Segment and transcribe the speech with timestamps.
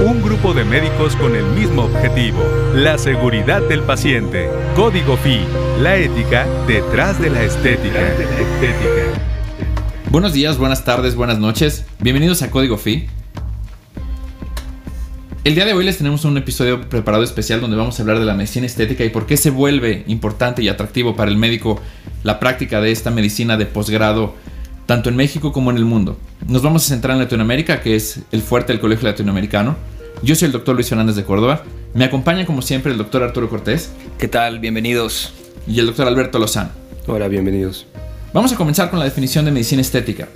[0.00, 2.42] Un grupo de médicos con el mismo objetivo,
[2.74, 4.48] la seguridad del paciente.
[4.74, 5.40] Código FI,
[5.80, 8.00] la ética detrás de la estética.
[10.10, 11.84] Buenos días, buenas tardes, buenas noches.
[12.00, 13.06] Bienvenidos a Código FI.
[15.44, 18.24] El día de hoy les tenemos un episodio preparado especial donde vamos a hablar de
[18.24, 21.80] la medicina estética y por qué se vuelve importante y atractivo para el médico
[22.22, 24.34] la práctica de esta medicina de posgrado
[24.86, 26.16] tanto en México como en el mundo.
[26.46, 29.76] Nos vamos a centrar en Latinoamérica, que es el fuerte del Colegio Latinoamericano.
[30.22, 31.64] Yo soy el doctor Luis Fernández de Córdoba.
[31.94, 33.92] Me acompaña como siempre el doctor Arturo Cortés.
[34.18, 34.58] ¿Qué tal?
[34.58, 35.32] Bienvenidos.
[35.66, 36.70] Y el doctor Alberto Lozano.
[37.06, 37.86] Hola, bienvenidos.
[38.32, 40.28] Vamos a comenzar con la definición de medicina estética.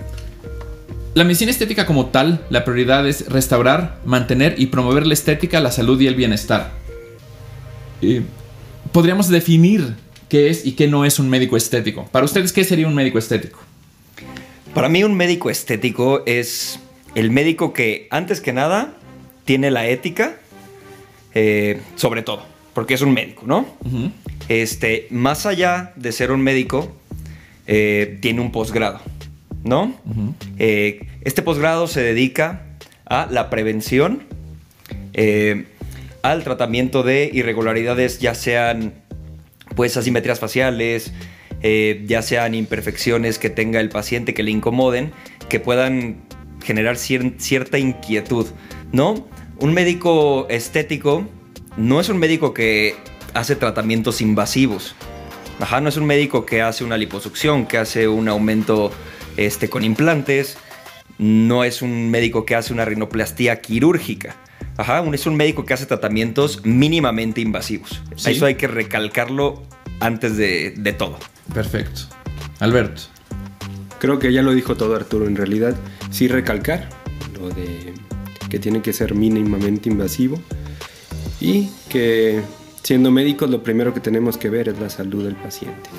[1.14, 5.72] La medicina estética como tal, la prioridad es restaurar, mantener y promover la estética, la
[5.72, 6.72] salud y el bienestar.
[8.92, 9.94] podríamos definir
[10.28, 12.06] qué es y qué no es un médico estético.
[12.12, 13.58] Para ustedes, ¿qué sería un médico estético?
[14.76, 16.80] Para mí un médico estético es
[17.14, 18.92] el médico que, antes que nada,
[19.46, 20.36] tiene la ética
[21.32, 22.44] eh, sobre todo,
[22.74, 23.66] porque es un médico, ¿no?
[24.50, 26.94] este, más allá de ser un médico,
[27.66, 29.00] eh, tiene un posgrado.
[29.64, 29.94] ¿no?
[30.58, 32.60] Eh, este posgrado se dedica
[33.06, 34.24] a la prevención,
[36.20, 38.92] al tratamiento de irregularidades, ya sean
[39.74, 41.14] pues asimetrías faciales,
[41.68, 45.10] eh, ya sean imperfecciones que tenga el paciente que le incomoden,
[45.48, 46.22] que puedan
[46.64, 48.46] generar cierta inquietud,
[48.92, 49.26] ¿no?
[49.58, 51.26] Un médico estético
[51.76, 52.94] no es un médico que
[53.34, 54.94] hace tratamientos invasivos.
[55.58, 58.92] Ajá, no es un médico que hace una liposucción, que hace un aumento
[59.36, 60.58] este, con implantes,
[61.18, 64.36] no es un médico que hace una rinoplastía quirúrgica.
[64.76, 68.04] Ajá, es un médico que hace tratamientos mínimamente invasivos.
[68.24, 69.64] Eso hay que recalcarlo
[70.00, 71.18] antes de, de todo.
[71.54, 72.02] Perfecto.
[72.60, 73.02] Alberto.
[73.98, 75.26] Creo que ya lo dijo todo Arturo.
[75.26, 75.74] En realidad,
[76.10, 76.88] sí recalcar
[77.38, 77.94] lo de
[78.48, 80.40] que tiene que ser mínimamente invasivo
[81.40, 82.42] y que
[82.82, 85.90] siendo médicos lo primero que tenemos que ver es la salud del paciente.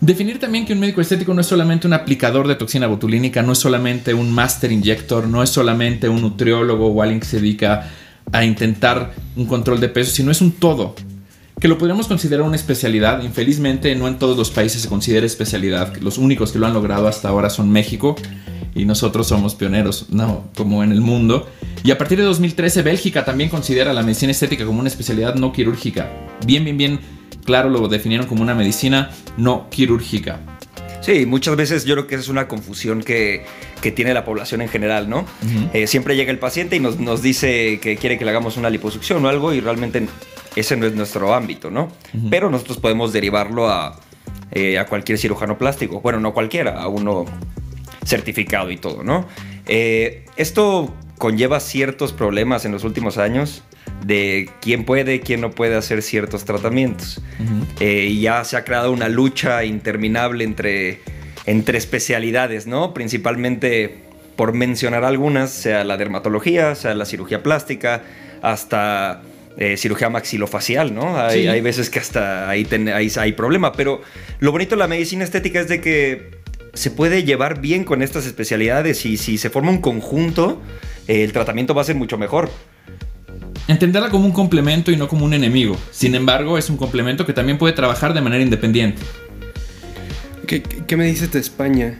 [0.00, 3.52] Definir también que un médico estético no es solamente un aplicador de toxina botulínica, no
[3.52, 7.88] es solamente un master injector, no es solamente un nutriólogo o alguien que se dedica
[8.32, 10.96] a intentar un control de peso, sino es un todo.
[11.62, 13.22] Que lo podríamos considerar una especialidad.
[13.22, 15.96] Infelizmente, no en todos los países se considera especialidad.
[15.98, 18.16] Los únicos que lo han logrado hasta ahora son México
[18.74, 21.48] y nosotros somos pioneros, no, como en el mundo.
[21.84, 25.52] Y a partir de 2013, Bélgica también considera la medicina estética como una especialidad no
[25.52, 26.10] quirúrgica.
[26.44, 26.98] Bien, bien, bien
[27.44, 30.40] claro, lo definieron como una medicina no quirúrgica.
[31.00, 33.44] Sí, muchas veces yo creo que es una confusión que,
[33.94, 35.26] tiene la población en general, ¿no?
[35.72, 39.24] Eh, siempre llega el paciente y nos, dice que quiere que le hagamos una liposucción
[39.24, 40.08] o algo y realmente
[40.56, 41.90] ese no es nuestro ámbito, ¿no?
[42.30, 43.98] Pero nosotros podemos derivarlo a,
[44.50, 46.00] eh, a, cualquier cirujano plástico.
[46.00, 47.24] Bueno, no cualquiera, a uno
[48.04, 49.26] certificado y todo, ¿no?
[49.66, 53.62] Eh, esto conlleva ciertos problemas en los últimos años
[54.04, 57.22] de quién puede, quién no puede hacer ciertos tratamientos.
[57.80, 61.00] Eh, y ya se ha creado una lucha interminable entre,
[61.46, 62.92] entre especialidades, ¿no?
[62.92, 64.02] Principalmente,
[64.36, 68.02] por mencionar algunas, sea la dermatología, sea la cirugía plástica,
[68.42, 69.22] hasta
[69.56, 71.18] eh, cirugía maxilofacial, ¿no?
[71.18, 72.66] Hay, veces que hasta ahí,
[73.16, 74.00] hay problema, pero
[74.40, 76.42] lo bonito de la medicina estética es de que
[76.74, 80.62] se puede llevar bien con estas especialidades y si se forma un conjunto,
[81.06, 82.50] el tratamiento va a ser mucho mejor
[83.68, 85.76] entenderla como un complemento y no como un enemigo.
[85.90, 89.02] Sin embargo, es un complemento que también puede trabajar de manera independiente.
[90.46, 91.98] ¿Qué, me dices de España?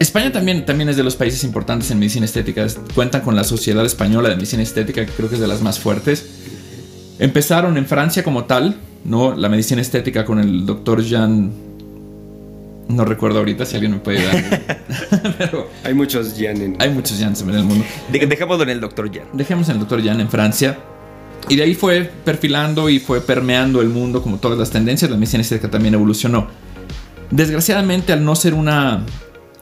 [0.00, 2.66] España también, también es de los países importantes en medicina estética.
[2.94, 5.78] Cuentan con la Sociedad Española de Medicina Estética, que creo que es de las más
[5.78, 6.35] fuertes.
[7.18, 9.34] Empezaron en Francia como tal, ¿no?
[9.34, 11.52] La medicina estética con el doctor Jean
[12.88, 14.84] no recuerdo ahorita si alguien me puede dar.
[15.38, 16.76] Pero hay muchos Jan en...
[16.78, 17.84] Hay muchos Jans en el mundo.
[18.10, 19.26] dejémoslo en el doctor Jan.
[19.32, 20.78] Dejemos en el doctor Jan en Francia.
[21.48, 25.10] Y de ahí fue perfilando y fue permeando el mundo como todas las tendencias.
[25.10, 26.48] La medicina estética también evolucionó.
[27.30, 29.04] Desgraciadamente, al no ser una,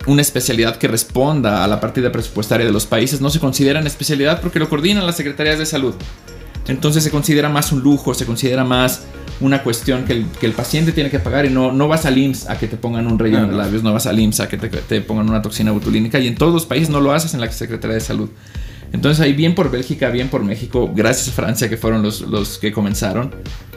[0.07, 3.89] una especialidad que responda a la partida presupuestaria de los países, no se considera una
[3.89, 5.95] especialidad porque lo coordinan las secretarías de salud.
[6.69, 9.03] Entonces se considera más un lujo, se considera más
[9.41, 12.59] una cuestión que el, paciente tiene que pagar y no, no vas al IMSS a
[12.59, 15.29] que te pongan un relleno de labios, no vas al IMSS a que te, pongan
[15.29, 18.01] una toxina botulínica y en todos los países no lo haces en la Secretaría de
[18.01, 18.31] Salud.
[18.93, 22.59] Entonces ahí bien por Bélgica, bien por México, gracias a Francia que fueron los, los
[22.59, 23.35] que comenzaron.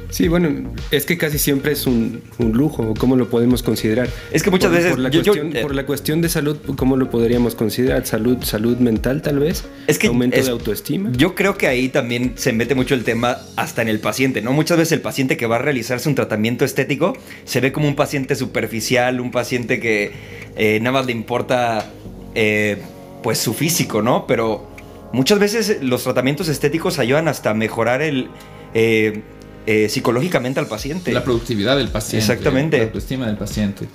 [0.09, 4.09] Sí, bueno, es que casi siempre es un, lujo, ¿cómo lo podemos considerar?
[4.31, 4.91] Es que muchas veces...
[4.91, 8.05] Por la, cuestión, por la, cuestión, de salud, ¿cómo lo podríamos considerar?
[8.05, 9.65] ¿Salud, salud mental tal vez?
[9.87, 10.07] Es que...
[10.07, 11.11] ¿Aumento de autoestima?
[11.11, 14.53] Yo creo que ahí también se mete mucho el tema hasta en el paciente, ¿no?
[14.53, 17.13] Muchas veces el paciente que va a realizarse un tratamiento estético
[17.43, 20.11] se ve como un paciente superficial, un paciente que
[20.55, 21.91] eh, nada más le importa
[22.33, 22.77] eh,
[23.23, 24.25] pues su físico, ¿no?
[24.25, 24.69] Pero
[25.11, 28.29] muchas veces los tratamientos estéticos ayudan hasta a mejorar el...
[28.73, 29.21] eh,
[29.67, 31.11] eh, psicológicamente al paciente.
[31.11, 32.25] La productividad del paciente.
[32.25, 32.77] Exactamente.
[32.77, 33.85] La autoestima del paciente.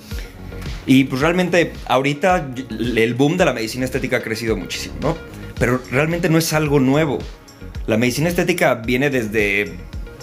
[0.85, 5.17] Y pues realmente ahorita el boom de la medicina estética ha crecido muchísimo, ¿no?
[5.57, 7.17] Pero realmente no es algo nuevo.
[7.87, 9.73] La medicina estética viene desde,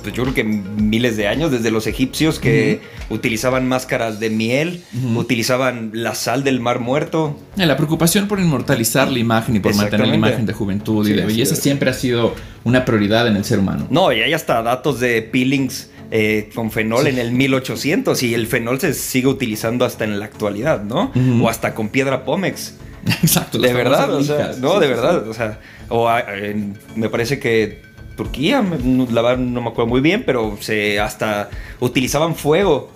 [0.03, 2.81] pues yo creo que miles de años, desde los egipcios que
[3.11, 4.83] utilizaban máscaras de miel,
[5.17, 7.39] utilizaban la sal del mar muerto.
[7.57, 11.13] Eh, La preocupación por inmortalizar la imagen y por mantener la imagen de juventud y
[11.13, 13.87] de belleza siempre ha sido una prioridad en el ser humano.
[13.91, 18.47] No, y hay hasta datos de peelings eh, con fenol en el 1800 y el
[18.47, 21.13] fenol se sigue utilizando hasta en la actualidad, ¿no?
[21.43, 22.75] O hasta con piedra pómex.
[23.23, 23.59] Exacto.
[23.59, 25.59] De verdad, o sea, no, de verdad, o sea,
[25.89, 27.81] o a- en- me parece que
[28.25, 31.49] Turquía, la verdad no me acuerdo muy bien, pero se hasta
[31.81, 32.91] utilizaban fuego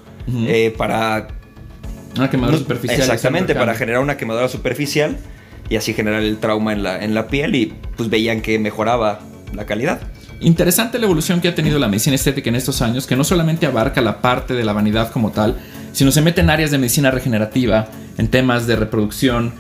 [0.47, 1.29] eh, para
[2.17, 3.01] Una quemadura no- superficial.
[3.01, 5.17] exactamente para generar una quemadura superficial
[5.71, 9.21] y así generar el trauma en la, en la piel y pues veían que mejoraba
[9.55, 10.01] la calidad.
[10.41, 13.65] Interesante la evolución que ha tenido la medicina estética en estos años, que no solamente
[13.65, 15.57] abarca la parte de la vanidad como tal,
[15.93, 17.89] sino se mete en áreas de medicina regenerativa,
[18.19, 19.55] en temas de reproducción,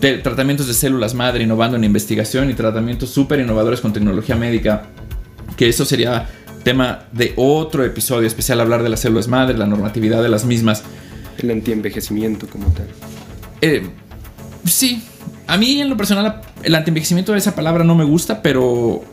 [0.00, 4.86] de tratamientos de células madre, innovando en investigación y tratamientos súper innovadores con tecnología médica,
[5.56, 6.28] que eso sería
[6.62, 10.82] tema de otro episodio especial, hablar de las células madre, la normatividad de las mismas.
[11.38, 12.88] El antienvejecimiento como tal.
[13.60, 13.88] Eh,
[14.64, 15.02] sí,
[15.46, 19.04] a mí en lo personal el antienvejecimiento de esa palabra no me gusta, pero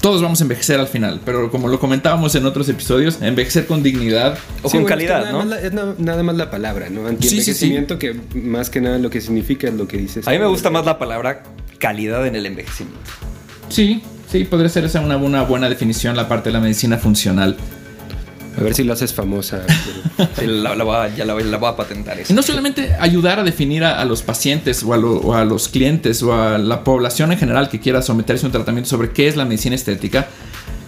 [0.00, 1.20] todos vamos a envejecer al final.
[1.24, 4.38] Pero como lo comentábamos en otros episodios, envejecer con dignidad.
[4.62, 5.38] O Sí, con bueno, es que calidad, nada ¿no?
[5.38, 7.00] más la- es na- nada más la palabra, ¿no?
[7.00, 7.14] sí, sí.
[7.14, 10.26] Antienvejecimiento, que más que nada lo que significa es lo que dices.
[10.28, 11.42] A mí me gusta más la palabra
[11.78, 13.00] calidad en el envejecimiento.
[13.68, 17.56] Sí, sí, podría ser esa una, una buena definición, la parte de la medicina funcional.
[18.58, 19.62] A ver si lo haces famosa.
[20.16, 22.34] pero- Sí, la, la ya la, la voy a patentar Y eso.
[22.34, 25.68] no solamente ayudar a definir a, a los pacientes o a, lo- o a los
[25.68, 29.28] clientes o a la población en general que quiera someterse a un tratamiento sobre qué
[29.28, 30.28] es la medicina estética,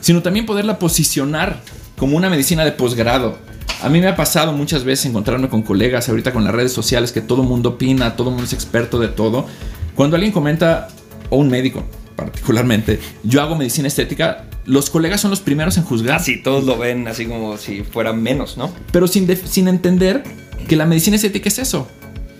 [0.00, 1.60] sino también poderla posicionar
[1.96, 3.36] como una medicina de posgrado.
[3.82, 7.12] A mí me ha pasado muchas veces encontrarme con colegas ahorita con las redes sociales
[7.12, 9.46] que todo mundo opina, todo mundo es experto de todo.
[9.94, 10.88] Cuando alguien comenta,
[11.30, 11.84] o un médico
[12.16, 16.76] particularmente, yo hago medicina estética, los colegas son los primeros en juzgar Así todos lo
[16.78, 18.72] ven así como si fueran menos, ¿no?
[18.92, 20.22] pero sin, sin entender
[20.68, 21.88] que la medicina estética es eso.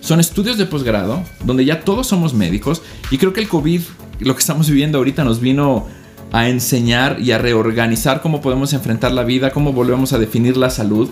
[0.01, 2.81] Son estudios de posgrado, donde ya todos somos médicos,
[3.11, 3.81] y creo que el COVID,
[4.19, 5.87] lo que estamos viviendo ahorita, nos vino
[6.31, 10.69] a enseñar y a reorganizar cómo podemos enfrentar la vida, cómo volvemos a definir la
[10.69, 11.09] salud,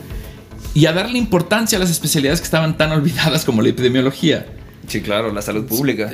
[0.74, 4.46] y a darle importancia a las especialidades que estaban tan olvidadas como la epidemiología.
[4.88, 6.12] Sí, claro, la salud pública.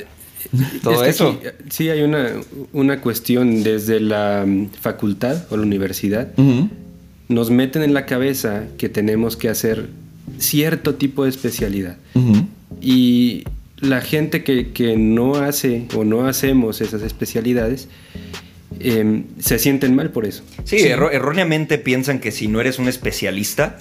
[0.81, 1.29] Todo Es que eso.
[1.29, 2.29] aquí, eh, sí, hay una,
[2.73, 6.29] una cuestión desde la mm, facultad o la universidad.
[6.37, 6.69] Ujú.
[7.29, 9.89] Nos meten en la cabeza que tenemos que hacer
[10.37, 11.97] cierto tipo de especialidad.
[12.15, 12.47] Ujú.
[12.81, 13.43] Y
[13.79, 17.87] la gente que, que no hace o no hacemos esas especialidades
[18.79, 20.43] em, se sienten mal por eso.
[20.63, 23.79] Sí, erro- erróneamente piensan que si no eres un especialista,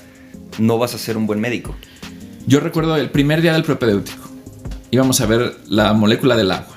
[0.58, 1.74] no vas a ser un buen médico.
[2.46, 4.28] Yo recuerdo el primer día del propedéutico.
[4.92, 6.76] Íbamos a ver la molécula del agua.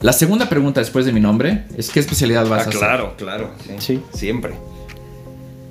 [0.00, 2.78] La segunda pregunta después de mi nombre es ¿qué especialidad vas Ah, a hacer?
[2.78, 3.50] claro, claro.
[3.64, 3.74] Sí.
[3.78, 4.02] Sí.
[4.14, 4.54] Siempre.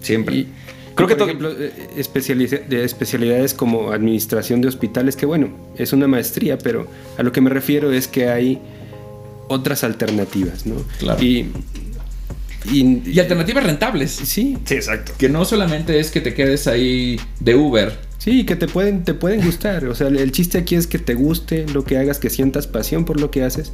[0.01, 0.35] Siempre.
[0.35, 0.47] Y,
[0.95, 5.93] Creo que por to- ejemplo, eh, de especialidades como administración de hospitales, que bueno, es
[5.93, 6.87] una maestría, pero
[7.17, 8.59] a lo que me refiero es que hay
[9.47, 10.75] otras alternativas, ¿no?
[10.99, 11.21] Claro.
[11.23, 11.51] Y,
[12.71, 14.11] y, Y alternativas rentables.
[14.11, 15.13] sí, Sí, exacto.
[15.17, 18.06] Que no solamente es que te quedes ahí de Uber.
[18.27, 19.85] Sí, que te pueden, te pueden gustar.
[19.85, 23.05] O sea, el, chiste aquí es que te guste lo que hagas, que sientas pasión
[23.05, 23.71] por lo que haces.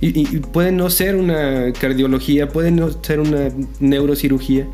[0.00, 3.50] Y, puede no ser una cardiología, puede no ser una
[3.80, 4.66] neurocirugía,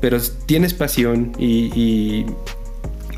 [0.00, 2.26] pero tienes pasión y, y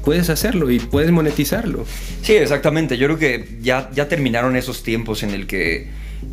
[0.04, 1.87] puedes hacerlo y puedes monetizarlo.
[2.23, 2.99] Sí, exactamente.
[2.99, 5.87] Yo creo que ya, ya terminaron esos tiempos en el que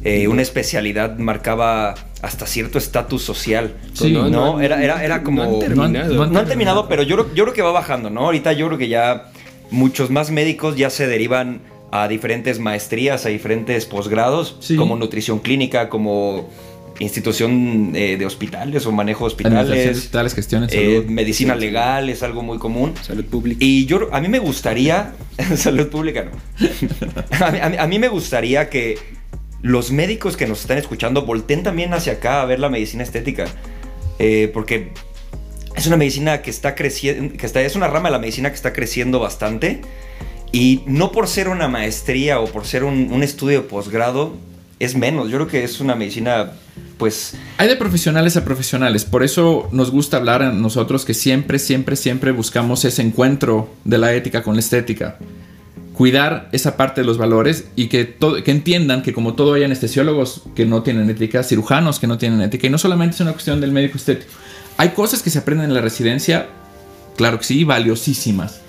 [0.03, 1.93] eh, una especialidad marcaba
[2.25, 3.73] hasta cierto estatus social.
[3.93, 4.11] Sí.
[4.11, 5.43] no, No, no, era, era, era no como...
[5.43, 6.13] han terminado.
[6.13, 8.21] No han- No han terminado, pero yo, creo- yo creo que va bajando, ¿no?
[8.25, 9.31] Ahorita yo creo que ya
[9.71, 14.75] muchos más médicos ya se derivan a diferentes maestrías, a diferentes posgrados, Sí.
[14.75, 16.49] como nutrición clínica, como
[16.99, 22.41] institución eh, de hospitales o manejo de hospitales, hospitales, gestión eh, medicina legal es algo
[22.41, 22.93] muy común.
[23.01, 23.57] Salud pública.
[23.63, 25.13] Y yo, a mí me gustaría,
[25.55, 26.31] salud pública no,
[27.45, 28.97] a mí, a mí- a mí me gustaría que
[29.65, 33.45] los médicos que nos están escuchando volteen también hacia acá a ver la medicina estética,
[34.17, 34.93] Eh, porque
[35.75, 38.55] es una medicina que está creciendo, que está, es una rama de la medicina que
[38.55, 39.81] está creciendo bastante
[40.53, 44.37] y no por ser una maestría o por ser un, un estudio de posgrado
[44.79, 46.53] es menos, yo creo que es una medicina
[46.97, 51.59] pues Hay de profesionales a profesionales, por eso nos gusta hablar a nosotros que siempre,
[51.59, 55.17] siempre, siempre buscamos ese encuentro de la ética con la estética.
[55.95, 60.65] Cuidar esa parte de los valores y que, entiendan que como todo hay anestesiólogos que
[60.65, 63.71] no tienen ética, cirujanos que no tienen ética, y no solamente es una cuestión del
[63.71, 64.31] médico estético.
[64.77, 66.47] Hay cosas que se aprenden en la residencia,
[67.15, 68.59] claro que sí, valiosísimas.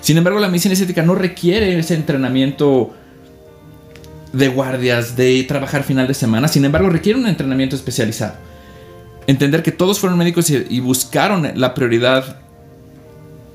[0.00, 2.94] Sin embargo, la medicina estética no requiere ese entrenamiento
[4.32, 8.34] de guardias, de trabajar final de semana, sin embargo, requiere un entrenamiento especializado.
[9.26, 12.40] Entender que todos fueron médicos y buscaron la prioridad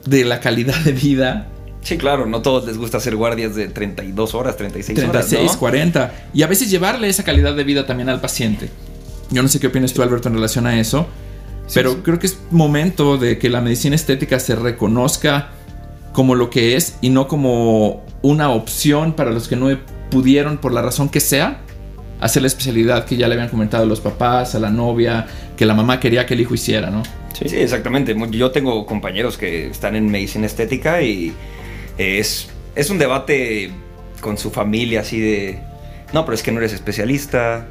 [0.05, 1.47] de la calidad de vida
[1.87, 5.53] Sí, claro, no todos les gusta hacer guardias de 32 horas, 36, 36 horas.
[5.53, 5.59] ¿no?
[5.59, 6.13] 40.
[6.33, 8.69] Y a veces llevarle esa calidad de vida también al paciente.
[9.29, 11.07] Yo no sé qué opinas tú, Alberto, en relación a eso.
[11.73, 11.99] pero sí.
[12.03, 15.51] creo que es momento de que la medicina estética se reconozca
[16.11, 19.69] como lo que es y no como una opción para los que no
[20.11, 21.61] pudieron, por la razón que sea,
[22.19, 25.25] hacer la especialidad que ya le habían comentado los papás, a la novia,
[25.55, 27.03] que la mamá quería que el hijo hiciera, ¿no?
[27.31, 28.13] Sí, exactamente.
[28.31, 31.33] Yo tengo compañeros que están en medicina estética y
[31.97, 33.71] es, es un debate
[34.21, 35.59] con su familia así de,
[36.13, 37.67] no, pero es que no eres especialista,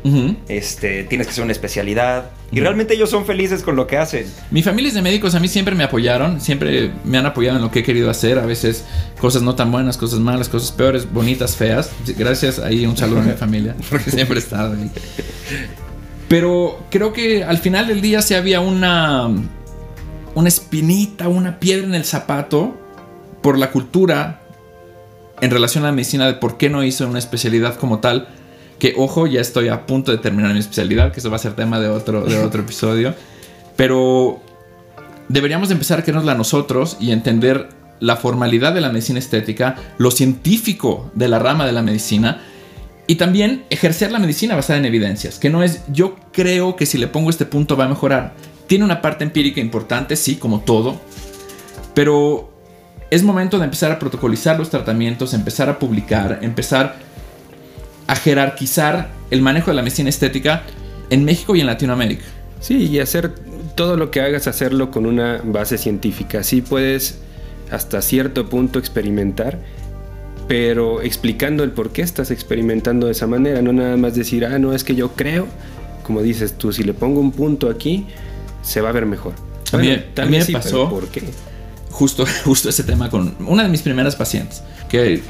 [0.49, 2.31] este, tienes que ser una especialidad.
[2.53, 4.27] Y realmente ellos son felices con lo que hacen.
[4.51, 7.63] Mi familia es de médicos, a mí siempre me apoyaron, siempre me han apoyado en
[7.63, 8.85] lo que he querido hacer, a veces
[9.19, 11.91] cosas no tan buenas, cosas malas, cosas peores, bonitas, feas.
[12.17, 14.91] Gracias, ahí un saludo a mi familia, porque siempre he estado ahí.
[16.29, 19.29] Pero creo que al final del día sí había una,
[20.35, 22.86] una espinita, una piedra en el zapato
[23.47, 24.41] por la cultura
[25.41, 28.27] en relación a la medicina de por qué no hizo una especialidad como tal.
[28.81, 31.55] Que ojo, ya estoy a punto de terminar mi especialidad, que eso va a ser
[31.55, 33.15] tema de otro, de otro episodio.
[33.77, 34.41] Pero
[35.29, 37.69] deberíamos de empezar a querernosla nosotros y entender
[38.01, 42.43] la formalidad de la medicina estética, lo científico de la rama de la medicina
[43.07, 46.99] y también ejercer la medicina basada en evidencias, que no es yo creo que si
[46.99, 48.35] le pongo este punto va a mejorar.
[48.67, 51.01] Tiene una parte empírica importante, sí, como todo,
[51.95, 52.56] pero
[53.11, 56.97] es momento de empezar a protocolizar los tratamientos, empezar a publicar, empezar
[58.07, 60.63] a jerarquizar el manejo de la medicina estética
[61.11, 62.25] en México y en Latinoamérica.
[62.61, 63.33] Sí, y hacer
[63.75, 66.43] todo lo que hagas, hacerlo con una base científica.
[66.43, 67.19] Sí puedes
[67.71, 69.59] hasta cierto punto experimentar,
[70.49, 74.59] pero explicando el por qué estás experimentando de esa manera, no nada más decir, ah,
[74.59, 75.47] no, es que yo creo,
[76.05, 78.07] como dices tú, si le pongo un punto aquí,
[78.63, 79.33] se va a ver mejor.
[79.73, 81.23] A mí- tal a mí vez me sí, pasó- ¿Por qué?
[81.97, 85.23] Justo, justo ese tema con una de mis primeras pacientes, que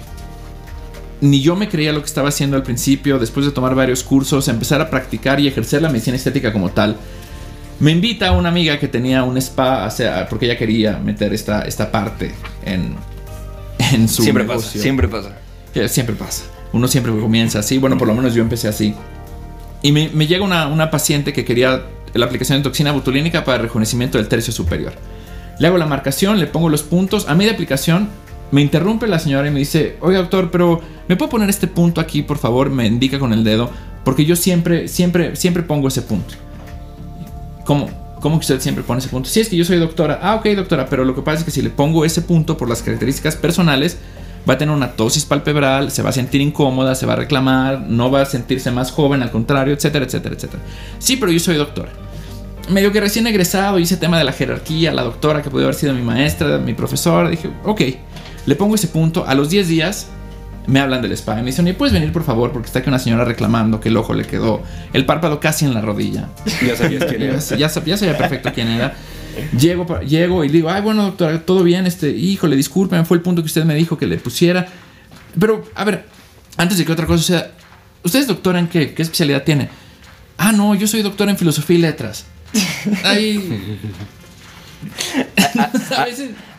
[1.21, 4.49] ni yo me creía lo que estaba haciendo al principio, después de tomar varios cursos,
[4.49, 6.97] empezar a practicar y ejercer la medicina estética como tal.
[7.79, 11.63] Me invita una amiga que tenía un spa, o sea, porque ella quería meter esta,
[11.63, 12.95] esta parte en,
[13.93, 14.69] en su Siempre negocio.
[14.69, 15.37] pasa, siempre pasa.
[15.89, 16.43] Siempre pasa.
[16.73, 17.79] Uno siempre comienza así.
[17.79, 18.95] Bueno, por lo menos yo empecé así.
[19.83, 21.83] Y me, me llega una, una paciente que quería
[22.15, 24.95] la aplicación de toxina botulínica para el rejuvenecimiento del tercio superior.
[25.59, 27.29] Le hago la marcación, le pongo los puntos.
[27.29, 28.09] A media aplicación
[28.51, 32.01] me interrumpe la señora y me dice, oye doctor, pero ¿me puedo poner este punto
[32.01, 32.71] aquí, por favor?
[32.71, 33.71] Me indica con el dedo.
[34.05, 36.35] Porque yo siempre, siempre, siempre pongo ese punto.
[37.65, 37.91] ¿Cómo?
[38.21, 39.29] ¿Cómo que usted siempre pone ese punto?
[39.29, 40.21] Sí, es que yo soy doctora.
[40.23, 42.69] Ah, ok, doctora, pero lo que pasa es que si le pongo ese punto por
[42.69, 43.99] las características personales,
[44.49, 47.81] va a tener una tosis palpebral, se va a sentir incómoda, se va a reclamar,
[47.81, 50.63] no va a sentirse más joven, al contrario, etcétera, etcétera, etcétera.
[50.99, 51.91] Sí, pero yo soy doctora.
[52.69, 55.95] Medio que recién egresado, hice tema de la jerarquía, la doctora que puede haber sido
[55.95, 57.81] mi maestra, mi profesora, dije, ok,
[58.47, 60.09] le pongo ese punto, a los 10 días
[60.67, 62.51] me hablan del spa y me dicen, oye, ¿puedes venir por favor?
[62.51, 65.75] Porque está aquí una señora reclamando que el ojo le quedó, el párpado casi en
[65.75, 66.29] la rodilla.
[66.67, 67.39] Ya sabías quién Ya, era.
[67.39, 68.95] sab- ya, sab- ya sabía perfecto quién era.
[69.57, 73.43] Llego, llego y digo, ay, bueno, doctora, todo bien, este, híjole, discúlpeme, fue el punto
[73.43, 74.67] que usted me dijo que le pusiera.
[75.39, 76.05] Pero, a ver,
[76.57, 77.51] antes de que otra cosa sea,
[78.03, 78.93] ¿usted es doctora en qué?
[78.93, 79.69] ¿Qué especialidad tiene?
[80.37, 82.25] Ah, no, yo soy doctora en filosofía y letras.
[83.05, 83.79] Ahí.
[85.97, 86.07] A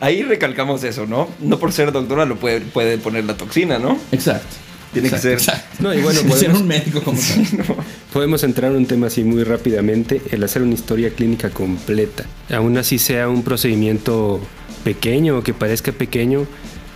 [0.00, 1.28] Ahí recalcamos eso, ¿no?
[1.40, 3.98] No por ser doctora lo puede, puede poner la toxina, ¿no?
[4.12, 4.56] Exacto.
[4.92, 5.66] Tiene que ser- exacto.
[5.80, 7.76] No, y bueno, Ser podemos- un médico como tal.
[8.12, 12.24] Podemos entrar en un tema así muy rápidamente, el hacer una historia clínica completa.
[12.50, 14.40] Aún así sea un procedimiento
[14.84, 16.46] pequeño o que parezca pequeño,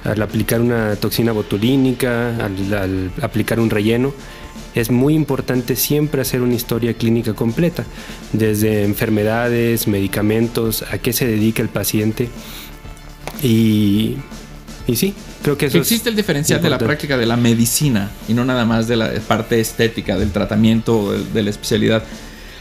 [0.04, 4.12] al aplicar una toxina botulínica, al, al aplicar un relleno,
[4.74, 7.84] es muy importante siempre hacer una historia clínica completa,
[8.32, 12.28] desde enfermedades, medicamentos, a qué se dedica el paciente.
[13.42, 14.16] Y,
[14.86, 18.10] y sí, creo que eso es existe el diferencial de la práctica de la medicina
[18.28, 22.02] y no nada más de la parte estética del tratamiento o de, de la especialidad.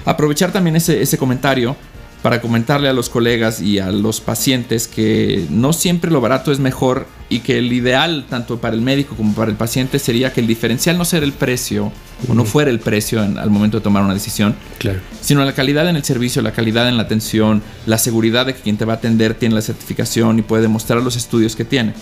[0.03, 1.75] Aprovechar también ese, ese comentario
[2.21, 6.59] para comentarle a los colegas y a los pacientes que no siempre lo barato es
[6.59, 10.39] mejor y que el ideal tanto para el médico como para el paciente sería que
[10.41, 11.91] el diferencial no sea el precio
[12.29, 14.99] o no fuera el precio en- al momento de tomar una decisión, Claro.
[15.21, 18.61] sino la calidad en el servicio, la calidad en la atención, la seguridad de que
[18.61, 21.93] quien te va a atender tiene la certificación y puede demostrar los estudios que tiene.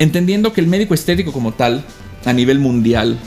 [0.00, 1.84] entendiendo que el médico estético como tal,
[2.24, 3.18] a nivel mundial,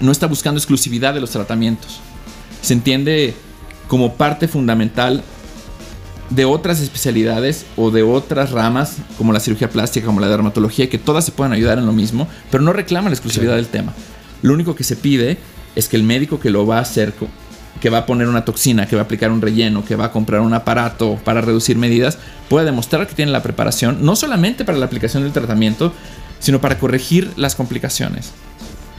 [0.00, 2.00] no está buscando exclusividad de los tratamientos.
[2.62, 3.32] Se entiende
[3.86, 5.22] como parte fundamental
[6.30, 10.98] de otras especialidades o de otras ramas, como la cirugía plástica, como la dermatología, que
[10.98, 13.92] todas se pueden ayudar en lo mismo, pero no reclaman la exclusividad del tema.
[14.42, 15.38] Lo único que se pide
[15.74, 17.12] es que el médico que lo va a hacer,
[17.80, 20.12] que va a poner una toxina, que va a aplicar un relleno, que va a
[20.12, 22.18] comprar un aparato para reducir medidas,
[22.48, 25.92] pueda demostrar que tiene la preparación, no solamente para la aplicación del tratamiento,
[26.38, 28.32] sino para corregir las complicaciones.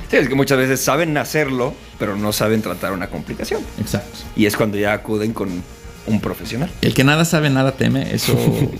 [0.09, 3.61] Sí, es que muchas veces saben hacerlo, pero no saben tratar una complicación.
[3.79, 4.19] Exacto.
[4.35, 5.63] Y es cuando ya acuden con
[6.07, 6.69] un profesional.
[6.81, 8.13] El que nada sabe, nada teme.
[8.13, 8.33] Eso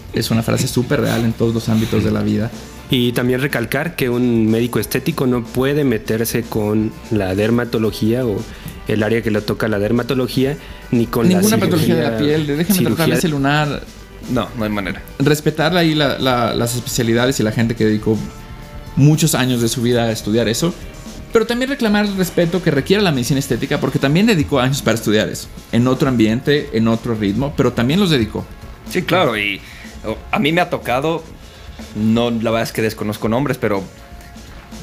[0.13, 2.51] es una frase súper real en todos los ámbitos de la vida.
[2.89, 8.37] Y también recalcar que un médico estético no puede meterse con la dermatología o
[8.87, 10.57] el área que le toca la dermatología,
[10.91, 12.47] ni con Ninguna la patología de la piel.
[12.47, 13.83] Déjeme tratar ese lunar.
[14.29, 15.01] No, no hay manera.
[15.19, 18.17] Respetar ahí la- la- las especialidades y la gente que dedicó
[18.97, 20.73] muchos años de su vida a estudiar eso.
[21.33, 24.95] Pero también reclamar el respeto que requiere la medicina estética porque también dedicó años para
[24.95, 25.47] estudiar eso.
[25.71, 28.45] En otro ambiente, en otro ritmo, pero también los dedicó.
[28.89, 29.61] Sí, claro, y
[30.31, 31.23] a mí me ha tocado,
[31.95, 33.81] no, la verdad es que desconozco nombres, pero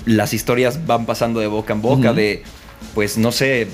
[0.06, 2.42] las historias van pasando de boca en boca de,
[2.94, 3.68] pues no sé,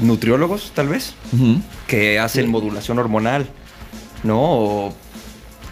[0.00, 1.14] nutriólogos tal vez,
[1.88, 3.48] que hacen modulación hormonal,
[4.22, 4.40] ¿no?
[4.40, 4.94] O,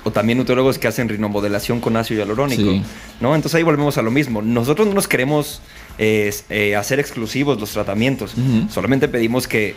[0.05, 2.83] o también nutriólogos que hacen rinomodelación con ácido hialurónico, Sí.
[3.21, 3.37] ¿no?
[3.37, 4.43] Entonces ahí volvemos a lo mismo.
[4.43, 5.61] Nosotros no nos queremos
[5.99, 8.35] eh, eh, hacer exclusivos los tratamientos,
[8.71, 9.75] solamente pedimos que,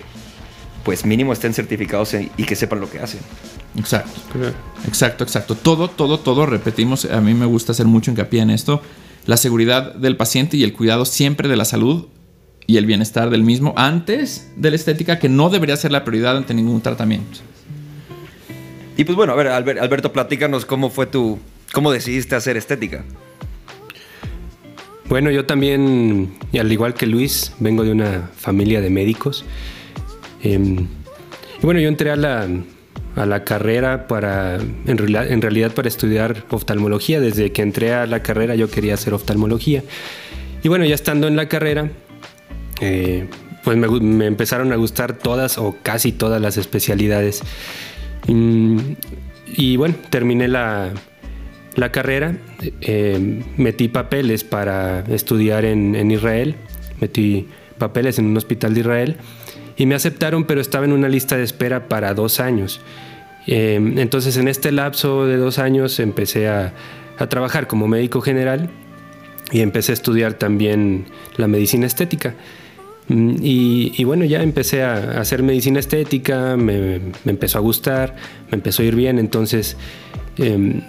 [0.84, 3.20] pues mínimo estén certificados y que sepan lo que hacen.
[3.78, 4.22] Exacto.
[4.88, 5.56] Exacto, exacto.
[5.56, 8.82] Todo, todo, todo, repetimos, a mí me gusta hacer mucho hincapié en esto,
[9.26, 12.08] la seguridad del paciente y el cuidado siempre de la salud
[12.68, 16.38] y el bienestar del mismo antes de la estética, que no debería ser la prioridad
[16.38, 17.40] ante ningún tratamiento.
[18.98, 21.38] Y pues bueno, a ver, Alber- Alberto, platícanos cómo fue tu,
[21.74, 23.04] cómo decidiste hacer estética.
[25.08, 29.46] Bueno, yo también, y al igual que Luis, vengo de una familia de médicos.
[30.42, 30.88] Em,
[31.62, 32.48] y bueno, yo entré a la,
[33.16, 37.20] a la carrera para, en realidad, para estudiar oftalmología.
[37.20, 39.84] Desde que entré a la carrera yo quería hacer oftalmología.
[40.64, 41.92] Y bueno, ya estando en la carrera,
[42.82, 43.28] eh,
[43.64, 47.44] pues me, me empezaron a gustar todas o casi todas las especialidades.
[48.28, 48.80] Mm,
[49.56, 50.92] y bueno, terminé la,
[51.76, 52.38] la carrera,
[52.82, 56.56] eh, metí papeles para estudiar en, Israel,
[57.02, 59.18] metí papeles en un hospital de Israel
[59.78, 62.80] y me aceptaron, pero estaba en una lista de espera para dos años.
[63.48, 66.74] Eh, entonces en este lapso de dos años empecé a,
[67.30, 68.70] trabajar como médico general
[69.52, 71.06] y empecé a estudiar también
[71.38, 72.36] la medicina estética.
[73.08, 78.16] Mm, Y, bueno, ya empecé a hacer medicina estética, me, me empezó a gustar,
[78.50, 79.78] me empezó a ir bien, entonces
[80.38, 80.82] eh,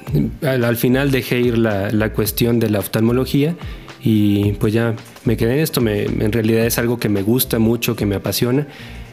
[0.42, 3.54] al, al final dejé ir la, la cuestión de la oftalmología
[4.02, 7.58] y pues ya me quedé en esto, me- en realidad es algo que me gusta
[7.58, 8.66] mucho, que me apasiona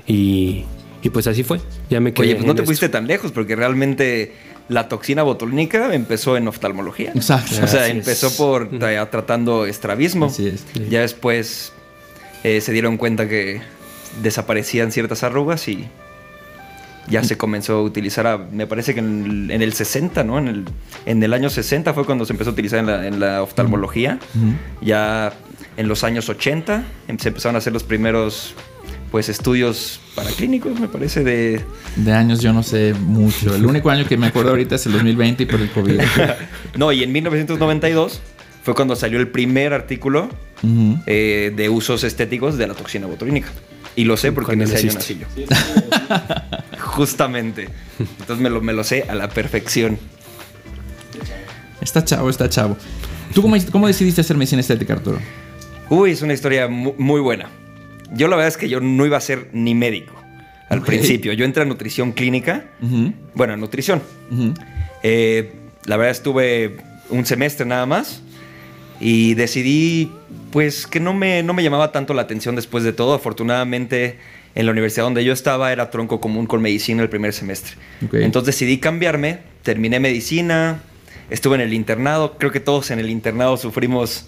[0.07, 0.65] y,
[1.01, 2.65] y pues así fue, ya me quedé Oye, pues no te esto.
[2.67, 4.33] fuiste tan lejos porque realmente
[4.69, 7.11] la toxina botulínica empezó en oftalmología.
[7.15, 7.51] Exacto.
[7.51, 7.97] O sea, Así es.
[7.97, 10.27] empezó por tra- tratando estrabismo.
[10.27, 10.63] Así es.
[10.89, 11.73] Ya después
[12.45, 13.61] eh, se dieron cuenta que
[14.21, 15.85] desaparecían ciertas arrugas y
[17.07, 20.37] ya se comenzó a utilizar, a- me parece que en el, en el 60, ¿no?
[20.39, 20.65] En el,
[21.05, 24.19] en el año 60 fue cuando se empezó a utilizar en la, en la oftalmología.
[24.81, 25.33] Ya
[25.77, 28.53] en los años 80 em- se empezaron a hacer los primeros
[29.11, 31.61] pues estudios paraclínicos, me parece, de,
[31.97, 33.53] De años yo no sé mucho.
[33.55, 35.99] El único año que me acuerdo ahorita es el 2020 y por el COVID.
[36.77, 38.21] No, y en 1992
[38.63, 40.29] fue cuando salió el primer artículo
[40.63, 40.97] Ujú.
[41.05, 43.49] eh, de usos estéticos de la toxina botulínica.
[43.95, 45.27] Y lo sé porque en ese año nací yo.
[46.93, 47.69] Justamente.
[47.99, 49.97] Entonces me lo, me lo sé a la perfección.
[51.81, 52.77] Está chavo, está chavo.
[53.33, 55.19] ¿Tú cómo, cómo decidiste hacer medicina estética, Arturo?
[55.89, 57.49] Uy, es una historia mu- muy, buena.
[58.13, 60.13] Yo la verdad es que yo no iba a ser ni médico
[60.69, 61.33] al principio.
[61.33, 62.65] Yo entré a nutrición clínica.
[62.81, 64.01] Ujú, Bueno, a nutrición.
[65.03, 65.51] Eh,
[65.85, 66.77] la verdad estuve
[67.09, 68.21] un semestre nada más
[68.99, 70.11] y decidí
[70.51, 73.13] pues que no me, no me llamaba tanto la atención después de todo.
[73.13, 74.17] Afortunadamente
[74.55, 77.73] en la universidad donde yo estaba era tronco común con medicina el primer semestre.
[78.05, 78.15] Ok.
[78.15, 80.81] Entonces decidí cambiarme, terminé medicina,
[81.29, 84.25] estuve en el internado, creo que todos en el internado sufrimos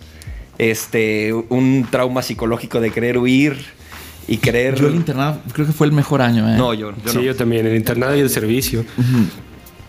[0.57, 3.57] este, un trauma psicológico de querer huir
[4.27, 4.75] y querer...
[4.75, 6.57] Yo el internado creo que fue el mejor año, ¿eh?
[6.57, 7.23] No, yo, yo sí, no.
[7.23, 8.83] yo también, el internado y el servicio.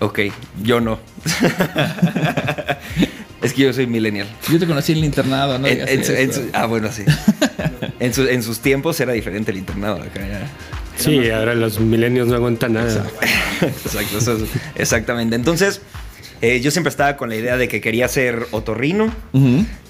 [0.01, 0.21] Ok,
[0.63, 0.99] yo no.
[3.43, 4.27] es que yo soy millennial.
[4.51, 5.67] Yo te conocí en el internado, ¿no?
[5.67, 7.03] En- en en ah, bueno, sí.
[8.01, 9.97] en, su- en sus tiempos era diferente el internado.
[10.03, 10.21] Acá.
[10.97, 13.05] Sí, ahora los milenios no aguantan nada.
[13.61, 15.37] Exacto, eso es- exactamente.
[15.37, 15.81] Entonces,
[16.43, 19.11] Eh, yo siempre estaba con la idea de que quería ser otorrino,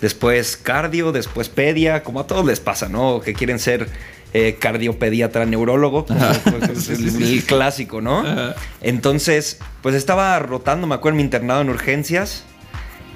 [0.00, 3.20] después cardio, después pedia, como a todos les pasa, ¿no?
[3.20, 3.88] Que quieren ser
[4.32, 8.20] eh, cardiopediatra, neurólogo, como- como es el, el clásico, ¿no?
[8.20, 8.54] Ajá.
[8.80, 12.44] Entonces, pues estaba rotando, me acuerdo, en mi internado en urgencias.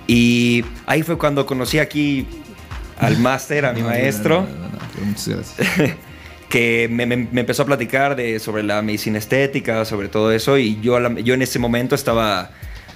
[0.09, 2.27] Y ahí fue cuando conocí aquí
[2.99, 4.70] al máster, a mi No, no, maestro, no, no, no, no,
[5.01, 5.97] pero muchas gracias.
[6.49, 10.59] que me, me- me empezó a platicar de, sobre la medicina estética, sobre todo eso.
[10.59, 12.51] Y yo, yo en ese momento estaba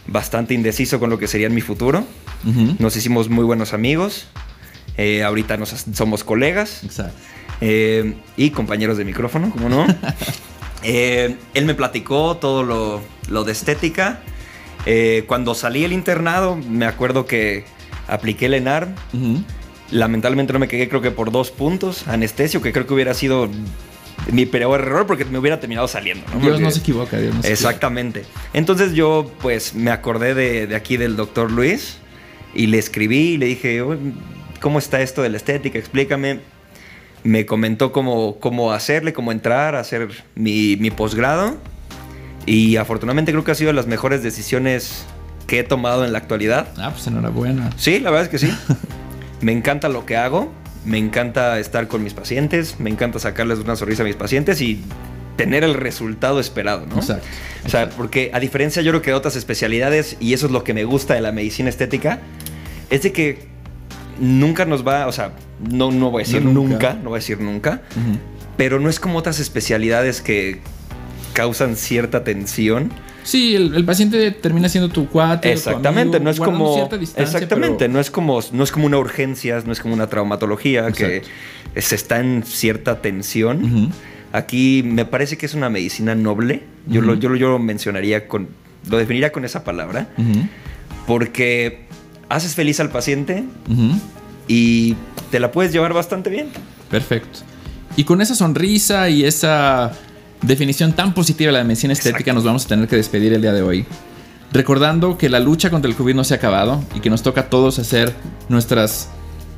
[0.07, 2.05] bastante indeciso con lo que sería mi futuro.
[2.47, 2.77] Ujú.
[2.79, 4.27] Nos hicimos muy buenos amigos.
[4.97, 6.83] Eh, ahorita nos, somos colegas.
[6.85, 7.15] Exacto.
[7.61, 9.87] Eh, y compañeros de micrófono, como no.
[10.87, 14.21] Eh, él me platicó todo lo, lo de estética.
[14.85, 17.65] Eh, cuando salí del internado, me acuerdo que
[18.07, 18.89] apliqué el ENAR.
[19.15, 19.43] Ujú.
[19.95, 22.07] Lamentablemente no me quedé, creo que por dos puntos.
[22.09, 23.49] Anestesio, que creo que hubiera sido
[24.33, 26.25] mi peor error porque me hubiera terminado saliendo.
[26.33, 26.41] ¿no?
[26.41, 28.25] Dios Porque- no se equivoca, Dios no se Exactamente.
[28.53, 31.99] Entonces yo, pues, me acordé de, de aquí del doctor Luis
[32.55, 34.01] y le escribí y le dije, "Oye,
[34.61, 35.79] ¿cómo está esto de la estética?
[35.79, 36.41] Explícame.
[37.23, 41.57] Me comentó cómo, cómo hacerle, cómo entrar, hacer mi, mi posgrado.
[42.47, 45.05] Y afortunadamente creo que ha sido de las mejores decisiones
[45.47, 46.69] que he tomado en la actualidad.
[46.79, 47.71] Ah, pues enhorabuena.
[47.77, 48.53] Sí, la verdad es que sí.
[49.45, 50.51] me encanta lo que hago,
[50.87, 54.83] me encanta estar con mis pacientes, me encanta sacarles una sonrisa a mis pacientes y
[55.37, 56.97] tener el resultado esperado, ¿no?
[56.97, 57.27] Exacto.
[57.67, 60.65] O sea, porque a diferencia yo creo que de otras especialidades, y eso es lo
[60.65, 62.21] que me gusta de la medicina estética,
[62.89, 63.47] es de que
[64.19, 65.33] nunca nos va, o sea,
[65.71, 66.73] no, no voy a decir No nunca.
[66.73, 66.95] nunca.
[66.95, 67.83] no voy a decir nunca,
[68.57, 70.61] pero no es como otras especialidades que
[71.35, 72.93] causan cierta tensión.
[73.25, 75.49] Sí, el, el paciente termina siendo tu cuate.
[75.49, 78.71] tu Exactamente, amigo, no es como cierta distancia, exactamente, pero- no es como no es
[78.71, 81.23] como una urgencia, no es como una traumatología que
[81.77, 83.91] se está en cierta tensión.
[84.33, 86.63] Aquí me parece que es una medicina noble.
[86.87, 88.49] Yo, lo, yo, lo- yo lo mencionaría con
[88.91, 90.09] lo definiría con esa palabra
[91.07, 91.87] porque
[92.29, 93.45] haces feliz al paciente
[94.49, 94.95] y
[95.31, 96.49] te la puedes llevar bastante bien.
[96.91, 97.41] Perfecto.
[97.97, 99.93] Y con esa sonrisa y esa
[100.43, 102.35] definición tan positiva de la medicina estética Exacto.
[102.35, 103.87] nos vamos a tener que despedir el día de hoy.
[104.53, 107.43] Recordando que la lucha contra el COVID no se ha acabado y que nos toca
[107.43, 108.15] a todos hacer
[108.49, 109.09] nuestras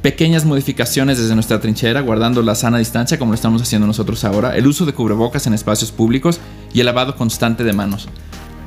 [0.03, 4.57] pequeñas modificaciones desde nuestra trinchera, guardando la sana distancia como lo estamos haciendo nosotros ahora,
[4.57, 6.41] el uso de cubrebocas en espacios públicos
[6.73, 8.09] y el lavado constante de manos.